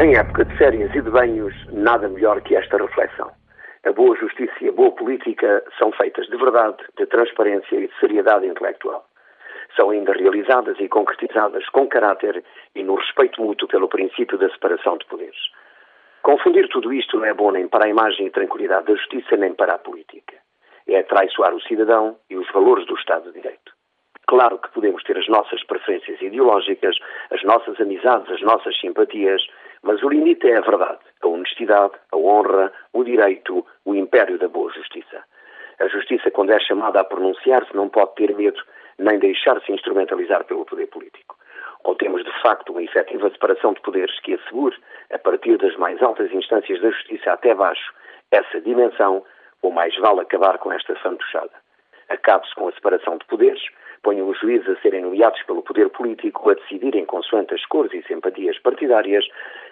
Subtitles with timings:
[0.00, 3.32] Em época de férias e de banhos, nada melhor que esta reflexão.
[3.84, 7.94] A boa justiça e a boa política são feitas de verdade, de transparência e de
[7.98, 9.04] seriedade intelectual.
[9.74, 12.44] São ainda realizadas e concretizadas com caráter
[12.76, 15.50] e no respeito mútuo pelo princípio da separação de poderes.
[16.22, 19.52] Confundir tudo isto não é bom nem para a imagem e tranquilidade da justiça, nem
[19.52, 20.36] para a política.
[20.86, 23.57] É traiçoar o cidadão e os valores do Estado de Direito.
[24.28, 26.94] Claro que podemos ter as nossas preferências ideológicas,
[27.30, 29.40] as nossas amizades, as nossas simpatias,
[29.82, 34.46] mas o limite é a verdade, a honestidade, a honra, o direito, o império da
[34.46, 35.24] boa justiça.
[35.80, 38.60] A justiça, quando é chamada a pronunciar-se, não pode ter medo
[38.98, 41.34] nem deixar-se instrumentalizar pelo poder político.
[41.84, 44.76] Ou temos, de facto, uma efetiva separação de poderes que assegure,
[45.10, 47.94] a partir das mais altas instâncias da justiça até baixo,
[48.30, 49.24] essa dimensão,
[49.62, 51.54] ou mais vale acabar com esta fantochada.
[52.10, 53.62] Acabe-se com a separação de poderes,
[54.38, 58.58] os juízes a serem nomeados pelo poder político a decidirem consoante as cores e simpatias
[58.58, 59.26] partidárias,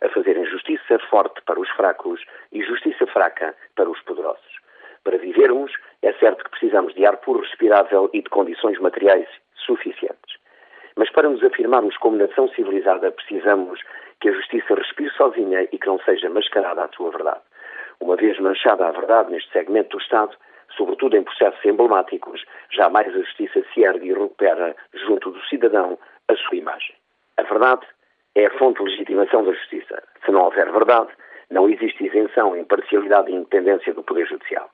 [0.00, 2.20] a fazerem justiça forte para os fracos
[2.52, 4.60] e justiça fraca para os poderosos.
[5.04, 10.40] Para vivermos, é certo que precisamos de ar puro respirável e de condições materiais suficientes.
[10.96, 13.80] Mas para nos afirmarmos como nação civilizada, precisamos
[14.20, 17.40] que a justiça respire sozinha e que não seja mascarada à sua verdade.
[17.98, 20.36] Uma vez manchada a verdade neste segmento do Estado,
[20.76, 26.36] sobretudo em processos emblemáticos, jamais a justiça se ergue e recupera junto do cidadão a
[26.36, 26.94] sua imagem.
[27.36, 27.86] A verdade
[28.34, 30.02] é a fonte de legitimação da justiça.
[30.24, 31.10] Se não houver verdade,
[31.50, 34.70] não existe isenção, imparcialidade e independência do Poder Judicial.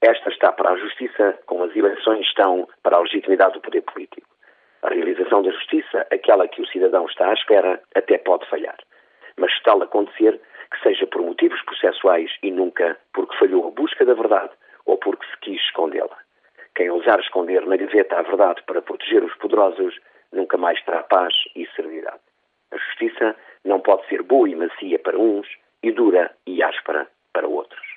[0.00, 4.28] Esta está para a justiça, como as eleições estão para a legitimidade do poder político.
[4.82, 8.76] A realização da justiça, aquela que o cidadão está à espera, até pode falhar.
[9.36, 14.04] Mas se tal acontecer, que seja por motivos processuais e nunca porque falhou a busca
[14.04, 14.52] da verdade
[14.88, 16.18] ou porque se quis escondê-la.
[16.74, 19.94] Quem ousar esconder na gaveta a verdade para proteger os poderosos
[20.32, 22.20] nunca mais terá paz e serenidade.
[22.72, 25.46] A justiça não pode ser boa e macia para uns
[25.82, 27.87] e dura e áspera para outros.